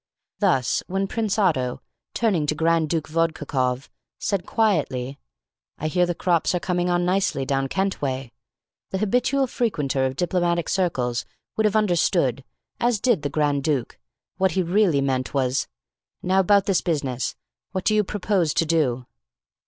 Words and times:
Thus 0.39 0.81
when 0.87 1.05
Prince 1.05 1.37
Otto, 1.37 1.79
turning 2.15 2.47
to 2.47 2.55
Grand 2.55 2.89
Duke 2.89 3.07
Vodkakoff, 3.07 3.87
said 4.17 4.47
quietly, 4.47 5.19
"I 5.77 5.89
hear 5.89 6.07
the 6.07 6.15
crops 6.15 6.55
are 6.55 6.59
coming 6.59 6.89
on 6.89 7.05
nicely 7.05 7.45
down 7.45 7.67
Kent 7.67 8.01
way," 8.01 8.33
the 8.89 8.97
habitual 8.97 9.45
frequenter 9.45 10.07
of 10.07 10.15
diplomatic 10.15 10.69
circles 10.69 11.23
would 11.55 11.65
have 11.65 11.75
understood, 11.75 12.43
as 12.79 12.99
did 12.99 13.21
the 13.21 13.29
Grand 13.29 13.63
Duke, 13.63 13.91
that 13.91 14.39
what 14.39 14.51
he 14.53 14.63
really 14.63 15.01
meant 15.01 15.35
was, 15.35 15.67
"Now 16.23 16.39
about 16.39 16.65
this 16.65 16.81
business. 16.81 17.35
What 17.71 17.83
do 17.85 17.93
you 17.93 18.03
propose 18.03 18.55
to 18.55 18.65
do?" 18.65 19.05